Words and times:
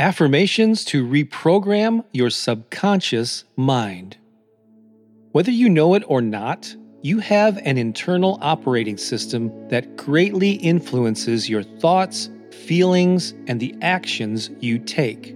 Affirmations 0.00 0.84
to 0.84 1.04
reprogram 1.04 2.04
your 2.12 2.30
subconscious 2.30 3.42
mind. 3.56 4.16
Whether 5.32 5.50
you 5.50 5.68
know 5.68 5.94
it 5.94 6.04
or 6.06 6.22
not, 6.22 6.72
you 7.02 7.18
have 7.18 7.56
an 7.64 7.76
internal 7.76 8.38
operating 8.40 8.96
system 8.96 9.50
that 9.70 9.96
greatly 9.96 10.52
influences 10.52 11.48
your 11.48 11.64
thoughts, 11.64 12.30
feelings, 12.52 13.34
and 13.48 13.58
the 13.58 13.74
actions 13.82 14.50
you 14.60 14.78
take. 14.78 15.34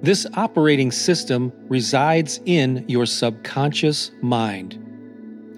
This 0.00 0.28
operating 0.34 0.92
system 0.92 1.52
resides 1.68 2.38
in 2.46 2.84
your 2.86 3.04
subconscious 3.04 4.12
mind. 4.22 4.74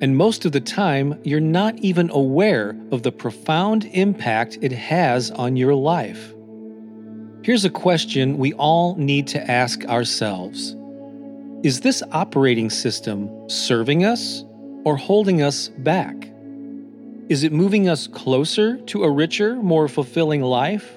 And 0.00 0.16
most 0.16 0.46
of 0.46 0.52
the 0.52 0.62
time, 0.62 1.20
you're 1.24 1.40
not 1.40 1.76
even 1.80 2.08
aware 2.08 2.74
of 2.90 3.02
the 3.02 3.12
profound 3.12 3.84
impact 3.92 4.56
it 4.62 4.72
has 4.72 5.30
on 5.32 5.56
your 5.56 5.74
life. 5.74 6.32
Here's 7.44 7.64
a 7.64 7.70
question 7.70 8.38
we 8.38 8.52
all 8.52 8.94
need 8.94 9.26
to 9.28 9.50
ask 9.50 9.84
ourselves 9.86 10.76
Is 11.64 11.80
this 11.80 12.00
operating 12.12 12.70
system 12.70 13.48
serving 13.48 14.04
us 14.04 14.44
or 14.84 14.96
holding 14.96 15.42
us 15.42 15.66
back? 15.78 16.14
Is 17.28 17.42
it 17.42 17.52
moving 17.52 17.88
us 17.88 18.06
closer 18.06 18.76
to 18.76 19.02
a 19.02 19.10
richer, 19.10 19.56
more 19.56 19.88
fulfilling 19.88 20.42
life? 20.42 20.88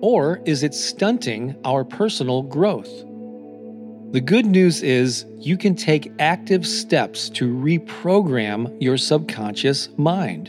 Or 0.00 0.40
is 0.44 0.64
it 0.64 0.74
stunting 0.74 1.54
our 1.64 1.84
personal 1.84 2.42
growth? 2.42 2.90
The 4.12 4.20
good 4.20 4.46
news 4.46 4.82
is 4.82 5.26
you 5.38 5.56
can 5.56 5.76
take 5.76 6.12
active 6.18 6.66
steps 6.66 7.28
to 7.30 7.54
reprogram 7.54 8.76
your 8.82 8.98
subconscious 8.98 9.90
mind. 9.96 10.48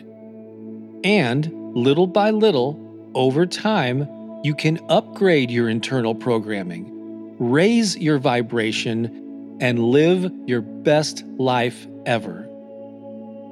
And 1.04 1.76
little 1.76 2.08
by 2.08 2.32
little, 2.32 2.84
over 3.14 3.46
time, 3.46 4.08
you 4.44 4.54
can 4.56 4.80
upgrade 4.90 5.52
your 5.52 5.70
internal 5.70 6.14
programming, 6.14 7.36
raise 7.40 7.98
your 7.98 8.20
vibration, 8.20 9.58
and 9.60 9.80
live 9.80 10.32
your 10.46 10.62
best 10.62 11.24
life 11.38 11.88
ever. 12.06 12.44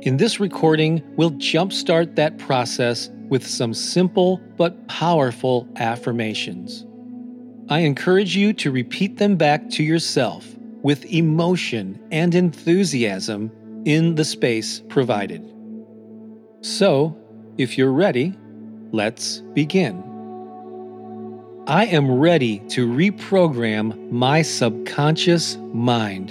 In 0.01 0.17
this 0.17 0.39
recording, 0.39 1.01
we'll 1.15 1.31
jumpstart 1.31 2.15
that 2.15 2.37
process 2.37 3.09
with 3.29 3.45
some 3.45 3.73
simple 3.73 4.39
but 4.55 4.87
powerful 4.87 5.67
affirmations. 5.77 6.85
I 7.69 7.79
encourage 7.79 8.35
you 8.35 8.53
to 8.53 8.71
repeat 8.71 9.17
them 9.17 9.35
back 9.35 9.69
to 9.71 9.83
yourself 9.83 10.45
with 10.83 11.05
emotion 11.05 11.99
and 12.11 12.35
enthusiasm 12.35 13.49
in 13.85 14.13
the 14.13 14.25
space 14.25 14.81
provided. 14.89 15.43
So, 16.61 17.17
if 17.57 17.77
you're 17.77 17.91
ready, 17.91 18.37
let's 18.91 19.39
begin. 19.53 20.14
I 21.67 21.85
am 21.85 22.19
ready 22.19 22.59
to 22.69 22.87
reprogram 22.87 24.11
my 24.11 24.43
subconscious 24.43 25.57
mind. 25.73 26.29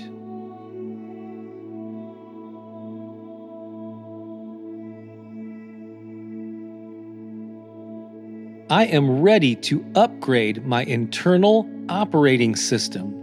I 8.70 8.84
am 8.84 9.22
ready 9.22 9.56
to 9.56 9.84
upgrade 9.96 10.64
my 10.64 10.84
internal 10.84 11.68
operating 11.88 12.54
system. 12.54 13.20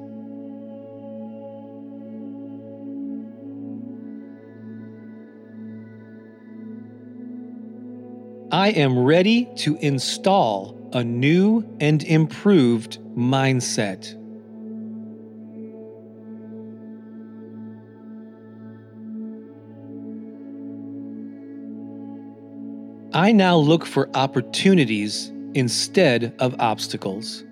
I 8.52 8.72
am 8.72 9.00
ready 9.00 9.48
to 9.60 9.78
install 9.78 10.81
a 10.94 11.04
new 11.04 11.66
and 11.80 12.04
improved 12.04 13.00
mindset. 13.16 14.18
I 23.14 23.32
now 23.32 23.58
look 23.58 23.86
for 23.86 24.10
opportunities 24.16 25.32
instead 25.54 26.34
of 26.40 26.56
obstacles. 26.60 27.44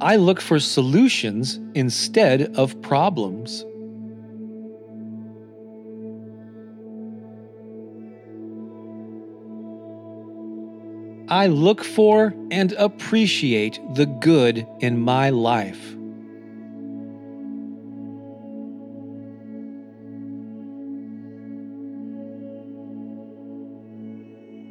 I 0.00 0.16
look 0.16 0.40
for 0.40 0.58
solutions 0.58 1.60
instead 1.74 2.56
of 2.56 2.80
problems. 2.80 3.64
I 11.30 11.46
look 11.46 11.84
for 11.84 12.34
and 12.50 12.72
appreciate 12.72 13.78
the 13.94 14.06
good 14.06 14.66
in 14.80 15.00
my 15.00 15.30
life. 15.30 15.94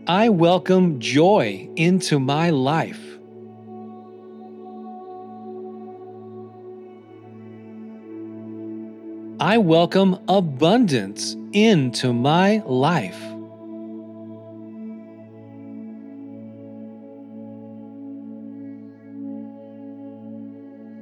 I 0.05 0.27
welcome 0.27 0.99
joy 0.99 1.69
into 1.77 2.19
my 2.19 2.49
life. 2.49 2.99
I 9.39 9.59
welcome 9.59 10.19
abundance 10.27 11.37
into 11.53 12.11
my 12.11 12.61
life. 12.65 13.38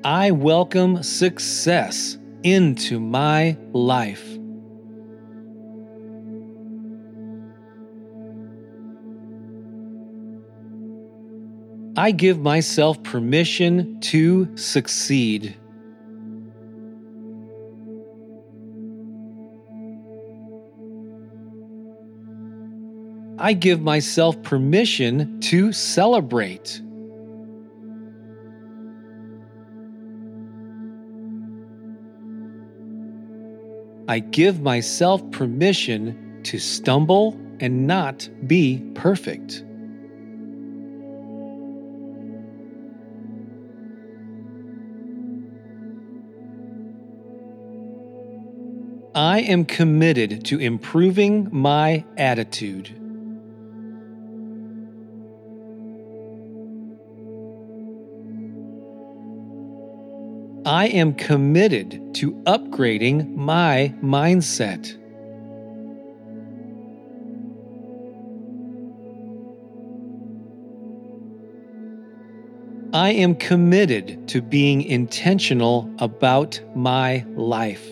I 0.08 0.32
welcome 0.32 1.04
success 1.04 2.18
into 2.42 2.98
my 2.98 3.58
life. 3.74 4.26
I 11.98 12.12
give 12.12 12.40
myself 12.40 13.04
permission 13.04 14.00
to 14.00 14.56
succeed. 14.56 15.58
I 23.38 23.52
give 23.52 23.82
myself 23.82 24.42
permission 24.42 25.42
to 25.42 25.74
celebrate. 25.74 26.82
I 34.08 34.20
give 34.20 34.62
myself 34.62 35.30
permission 35.32 36.42
to 36.44 36.60
stumble 36.60 37.38
and 37.60 37.88
not 37.88 38.30
be 38.48 38.80
perfect. 38.94 39.64
I 49.14 49.40
am 49.40 49.66
committed 49.66 50.46
to 50.46 50.60
improving 50.60 51.50
my 51.52 52.06
attitude. 52.18 53.07
I 60.68 60.88
am 60.88 61.14
committed 61.14 62.14
to 62.16 62.34
upgrading 62.44 63.34
my 63.38 63.96
mindset. 64.04 64.98
I 72.94 73.12
am 73.12 73.36
committed 73.36 74.28
to 74.28 74.42
being 74.42 74.82
intentional 74.82 75.90
about 76.00 76.60
my 76.76 77.24
life. 77.38 77.88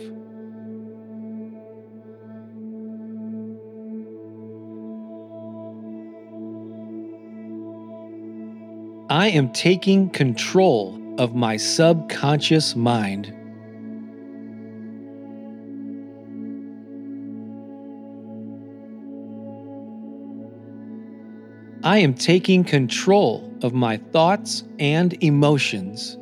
I 9.10 9.30
am 9.30 9.54
taking 9.54 10.10
control 10.10 11.05
of 11.18 11.34
my 11.34 11.58
subconscious 11.58 12.76
mind. 12.76 13.34
I 21.84 22.00
am 22.00 22.14
taking 22.16 22.64
control 22.64 23.54
of 23.62 23.74
my 23.74 23.98
thoughts 23.98 24.64
and 24.80 25.16
emotions. 25.24 26.18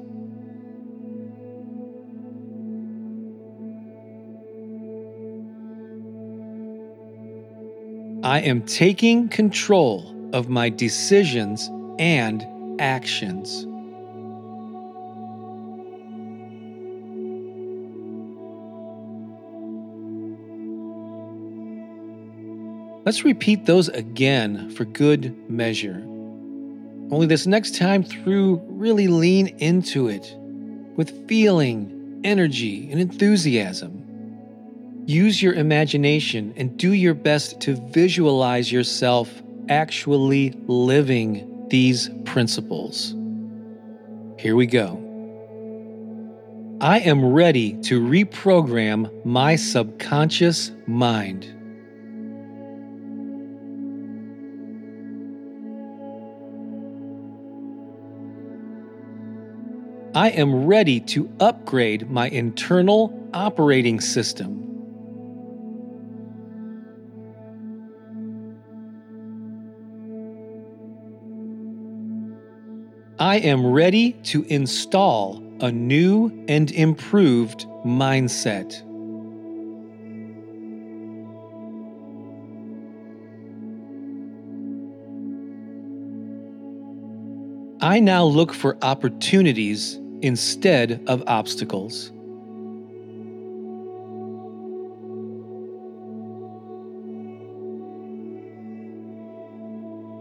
I 8.24 8.40
am 8.40 8.62
taking 8.64 9.28
control 9.30 10.30
of 10.34 10.50
my 10.50 10.70
decisions 10.70 11.70
and 11.98 12.46
actions. 12.80 13.66
Let's 23.06 23.26
repeat 23.26 23.66
those 23.66 23.90
again 23.90 24.70
for 24.70 24.86
good 24.86 25.50
measure. 25.50 26.02
Only 27.12 27.28
this 27.28 27.46
next 27.46 27.76
time 27.76 28.02
through, 28.02 28.62
really 28.66 29.08
lean 29.08 29.48
into 29.60 30.08
it 30.08 30.34
with 30.96 31.28
feeling, 31.28 32.22
energy, 32.24 32.90
and 32.92 33.02
enthusiasm. 33.02 34.00
Use 35.06 35.42
your 35.42 35.54
imagination 35.54 36.54
and 36.56 36.78
do 36.78 36.94
your 36.94 37.14
best 37.14 37.60
to 37.62 37.76
visualize 37.90 38.72
yourself 38.72 39.30
actually 39.68 40.52
living 40.68 41.68
these 41.70 42.10
principles. 42.24 43.16
Here 44.40 44.56
we 44.56 44.66
go. 44.66 44.98
I 46.80 47.00
am 47.00 47.26
ready 47.26 47.74
to 47.84 48.02
reprogram 48.02 49.26
my 49.26 49.58
subconscious 49.58 50.72
mind. 50.88 51.54
I 60.16 60.30
am 60.30 60.66
ready 60.68 61.00
to 61.00 61.28
upgrade 61.40 62.08
my 62.08 62.30
internal 62.30 63.12
operating 63.34 64.00
system. 64.00 64.60
I 73.18 73.38
am 73.38 73.66
ready 73.66 74.12
to 74.24 74.44
install 74.44 75.42
a 75.62 75.72
new 75.72 76.46
and 76.48 76.70
improved 76.70 77.66
mindset. 77.84 78.84
I 87.82 88.00
now 88.00 88.26
look 88.26 88.54
for 88.54 88.78
opportunities 88.84 90.00
instead 90.24 91.04
of 91.08 91.22
obstacles. 91.28 92.12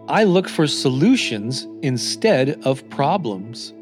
I 0.09 0.25
look 0.25 0.49
for 0.49 0.67
solutions 0.67 1.67
instead 1.81 2.61
of 2.67 2.87
problems. 2.91 3.73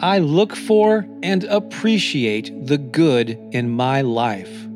I 0.00 0.18
look 0.18 0.54
for 0.54 1.06
and 1.22 1.44
appreciate 1.44 2.66
the 2.66 2.76
good 2.76 3.38
in 3.52 3.70
my 3.70 4.02
life. 4.02 4.66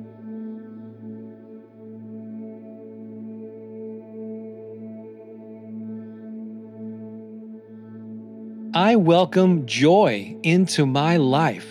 I 8.73 8.95
welcome 8.95 9.67
joy 9.67 10.37
into 10.45 10.87
my 10.87 11.17
life. 11.17 11.67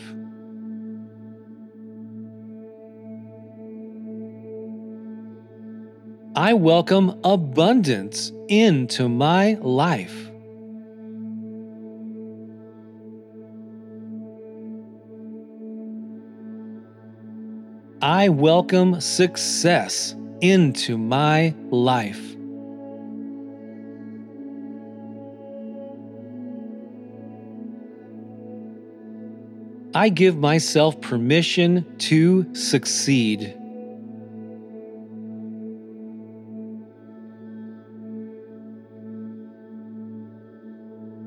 I 6.35 6.53
welcome 6.55 7.17
abundance 7.23 8.33
into 8.49 9.07
my 9.07 9.53
life. 9.61 10.29
I 18.01 18.27
welcome 18.27 18.99
success 18.99 20.15
into 20.41 20.97
my 20.97 21.55
life. 21.69 22.38
I 29.99 30.07
give 30.07 30.37
myself 30.37 31.01
permission 31.01 31.85
to 31.97 32.55
succeed. 32.55 33.53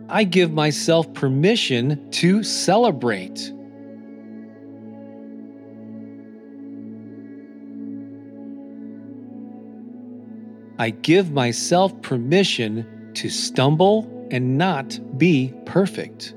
I 0.08 0.24
give 0.24 0.54
myself 0.54 1.12
permission 1.12 2.10
to 2.12 2.42
celebrate. 2.42 3.52
I 10.78 10.88
give 10.88 11.30
myself 11.30 12.00
permission 12.00 13.12
to 13.16 13.28
stumble 13.28 14.28
and 14.30 14.56
not 14.56 14.98
be 15.18 15.52
perfect. 15.66 16.32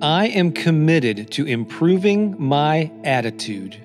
I 0.00 0.28
am 0.28 0.52
committed 0.52 1.32
to 1.32 1.44
improving 1.44 2.36
my 2.38 2.92
attitude. 3.02 3.76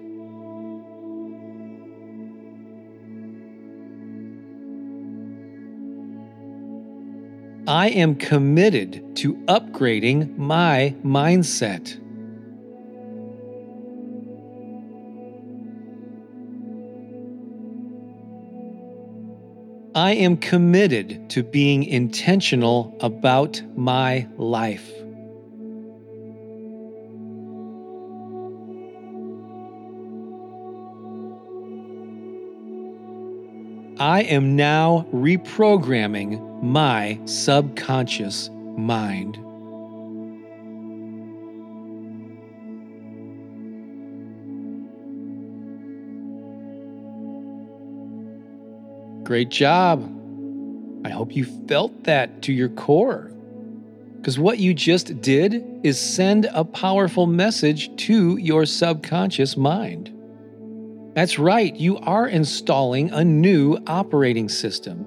I 7.67 7.89
am 7.89 8.13
committed 8.13 9.15
to 9.15 9.34
upgrading 9.48 10.38
my 10.38 10.96
mindset. 11.03 12.00
I 19.96 20.12
am 20.12 20.38
committed 20.38 21.27
to 21.32 21.41
being 21.41 21.84
intentional 21.84 22.96
about 23.00 23.63
my 23.75 24.27
life. 24.38 25.02
I 34.03 34.24
am 34.24 34.57
now 34.57 35.07
reprogramming 35.13 36.62
my 36.62 37.17
subconscious 37.24 38.50
mind. 38.50 39.38
Great 49.25 49.48
job. 49.48 50.03
I 51.05 51.10
hope 51.10 51.33
you 51.33 51.45
felt 51.69 52.03
that 52.03 52.41
to 52.41 52.51
your 52.51 52.67
core. 52.67 53.31
Because 54.17 54.38
what 54.38 54.60
you 54.60 54.74
just 54.74 55.22
did 55.22 55.63
is 55.81 55.98
send 55.98 56.50
a 56.51 56.65
powerful 56.65 57.25
message 57.25 57.95
to 58.07 58.36
your 58.36 58.65
subconscious 58.65 59.55
mind. 59.55 60.12
That's 61.13 61.38
right, 61.38 61.75
you 61.75 61.98
are 62.00 62.27
installing 62.27 63.12
a 63.12 63.24
new 63.24 63.77
operating 63.88 64.50
system, 64.50 65.05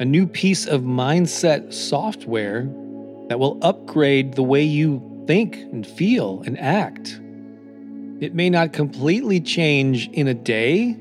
a 0.00 0.04
new 0.04 0.26
piece 0.26 0.66
of 0.66 0.82
mindset 0.82 1.72
software 1.72 2.62
that 3.28 3.38
will 3.38 3.58
upgrade 3.62 4.34
the 4.34 4.42
way 4.42 4.62
you 4.62 5.24
think 5.26 5.56
and 5.56 5.86
feel 5.86 6.42
and 6.46 6.58
act. 6.58 7.20
It 8.20 8.34
may 8.34 8.48
not 8.48 8.72
completely 8.72 9.40
change 9.40 10.08
in 10.08 10.28
a 10.28 10.34
day, 10.34 10.96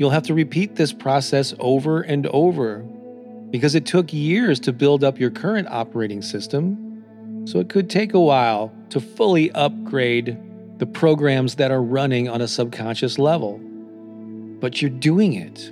You'll 0.00 0.08
have 0.08 0.22
to 0.22 0.34
repeat 0.34 0.76
this 0.76 0.94
process 0.94 1.52
over 1.58 2.00
and 2.00 2.26
over 2.28 2.78
because 3.50 3.74
it 3.74 3.84
took 3.84 4.14
years 4.14 4.58
to 4.60 4.72
build 4.72 5.04
up 5.04 5.20
your 5.20 5.28
current 5.28 5.68
operating 5.68 6.22
system. 6.22 7.44
So 7.44 7.60
it 7.60 7.68
could 7.68 7.90
take 7.90 8.14
a 8.14 8.18
while 8.18 8.72
to 8.88 8.98
fully 8.98 9.52
upgrade 9.52 10.38
the 10.80 10.86
programs 10.86 11.54
that 11.56 11.70
are 11.70 11.82
running 11.82 12.26
on 12.28 12.40
a 12.40 12.48
subconscious 12.48 13.18
level. 13.18 13.60
But 14.60 14.80
you're 14.80 14.90
doing 14.90 15.34
it. 15.34 15.70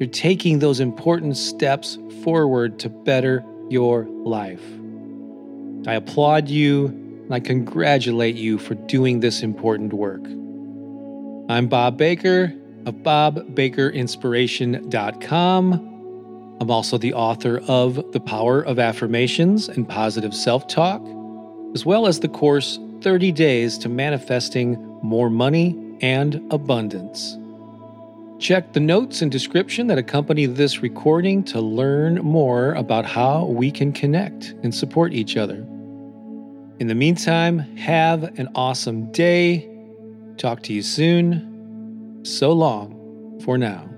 You're 0.00 0.10
taking 0.10 0.58
those 0.58 0.80
important 0.80 1.36
steps 1.36 1.96
forward 2.24 2.80
to 2.80 2.88
better 2.88 3.44
your 3.70 4.04
life. 4.04 4.64
I 5.86 5.94
applaud 5.94 6.48
you 6.48 6.86
and 6.86 7.32
I 7.32 7.38
congratulate 7.38 8.34
you 8.34 8.58
for 8.58 8.74
doing 8.74 9.20
this 9.20 9.42
important 9.42 9.92
work. 9.92 10.24
I'm 11.48 11.68
Bob 11.68 11.96
Baker 11.96 12.52
of 12.84 12.96
bobbakerinspiration.com. 12.96 15.72
I'm 16.60 16.70
also 16.70 16.98
the 16.98 17.14
author 17.14 17.60
of 17.68 18.12
The 18.12 18.20
Power 18.20 18.62
of 18.62 18.80
Affirmations 18.80 19.68
and 19.68 19.88
Positive 19.88 20.34
Self 20.34 20.66
Talk, 20.66 21.00
as 21.74 21.86
well 21.86 22.08
as 22.08 22.18
the 22.20 22.28
course 22.28 22.80
30 23.02 23.32
Days 23.32 23.78
to 23.78 23.88
Manifesting 23.88 24.76
More 25.02 25.30
Money 25.30 25.96
and 26.00 26.42
Abundance. 26.52 27.36
Check 28.38 28.72
the 28.72 28.80
notes 28.80 29.22
and 29.22 29.32
description 29.32 29.86
that 29.86 29.98
accompany 29.98 30.46
this 30.46 30.82
recording 30.82 31.42
to 31.44 31.60
learn 31.60 32.16
more 32.16 32.74
about 32.74 33.06
how 33.06 33.46
we 33.46 33.70
can 33.70 33.92
connect 33.92 34.54
and 34.62 34.74
support 34.74 35.14
each 35.14 35.36
other. 35.36 35.66
In 36.78 36.88
the 36.88 36.94
meantime, 36.94 37.60
have 37.76 38.24
an 38.38 38.48
awesome 38.54 39.10
day. 39.12 39.68
Talk 40.36 40.62
to 40.64 40.74
you 40.74 40.82
soon. 40.82 42.20
So 42.24 42.52
long 42.52 43.40
for 43.42 43.56
now. 43.56 43.88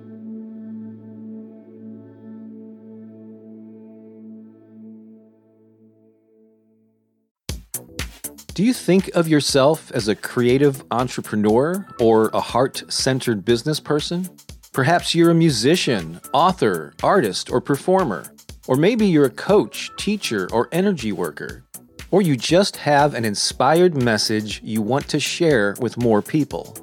Do 8.59 8.65
you 8.65 8.75
think 8.75 9.07
of 9.15 9.29
yourself 9.29 9.93
as 9.93 10.09
a 10.09 10.17
creative 10.17 10.83
entrepreneur 10.91 11.87
or 12.01 12.29
a 12.35 12.41
heart 12.41 12.83
centered 12.89 13.45
business 13.45 13.79
person? 13.79 14.29
Perhaps 14.73 15.15
you're 15.15 15.31
a 15.31 15.35
musician, 15.35 16.21
author, 16.33 16.93
artist, 17.01 17.53
or 17.53 17.61
performer. 17.61 18.25
Or 18.67 18.75
maybe 18.75 19.07
you're 19.07 19.27
a 19.27 19.31
coach, 19.31 19.93
teacher, 19.97 20.49
or 20.53 20.69
energy 20.73 21.13
worker. 21.13 21.63
Or 22.11 22.21
you 22.21 22.37
just 22.37 22.79
have 22.79 23.15
an 23.15 23.25
inspired 23.25 23.95
message 24.03 24.61
you 24.65 24.83
want 24.83 25.07
to 25.11 25.21
share 25.21 25.77
with 25.79 25.97
more 25.97 26.21
people. 26.21 26.77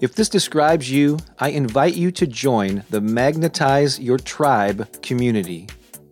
If 0.00 0.14
this 0.14 0.28
describes 0.28 0.88
you, 0.88 1.18
I 1.40 1.48
invite 1.48 1.96
you 1.96 2.12
to 2.12 2.28
join 2.28 2.84
the 2.90 3.00
Magnetize 3.00 3.98
Your 3.98 4.18
Tribe 4.18 5.02
community. 5.02 5.66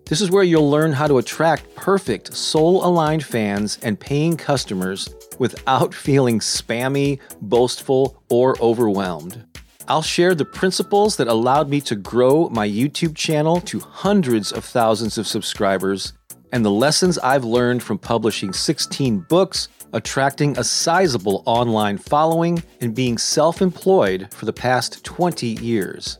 This 0.07 0.21
is 0.21 0.31
where 0.31 0.45
you'll 0.45 0.71
learn 0.71 0.93
how 0.93 1.07
to 1.07 1.17
attract 1.17 1.75
perfect, 1.77 2.35
soul 2.35 2.85
aligned 2.85 3.25
fans 3.25 3.79
and 3.83 3.99
paying 3.99 4.37
customers 4.37 5.09
without 5.39 5.95
feeling 6.07 6.41
spammy, 6.41 7.21
boastful, 7.41 8.23
or 8.29 8.55
overwhelmed. 8.61 9.47
I'll 9.89 10.03
share 10.03 10.35
the 10.35 10.45
principles 10.45 11.17
that 11.17 11.29
allowed 11.29 11.71
me 11.71 11.81
to 11.83 11.97
grow 11.97 12.49
my 12.51 12.69
YouTube 12.69 13.15
channel 13.15 13.61
to 13.63 13.81
hundreds 13.81 14.53
of 14.53 14.65
thousands 14.65 15.17
of 15.17 15.27
subscribers 15.27 16.13
and 16.53 16.65
the 16.65 16.71
lessons 16.71 17.19
I've 17.19 17.45
learned 17.45 17.83
from 17.83 17.99
publishing 17.99 18.53
16 18.53 19.21
books, 19.21 19.69
attracting 19.93 20.57
a 20.57 20.65
sizable 20.65 21.43
online 21.47 21.99
following, 21.99 22.63
and 22.81 22.95
being 22.95 23.19
self 23.19 23.61
employed 23.61 24.29
for 24.33 24.45
the 24.45 24.53
past 24.53 25.03
20 25.03 25.47
years. 25.47 26.19